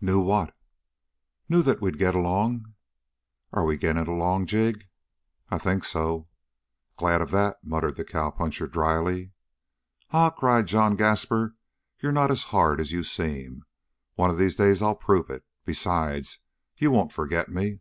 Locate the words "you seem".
12.90-13.64